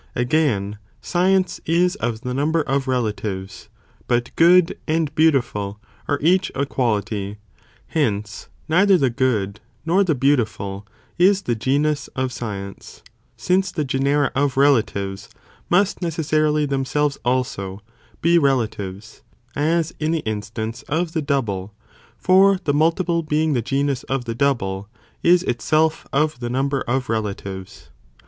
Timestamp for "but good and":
4.07-5.13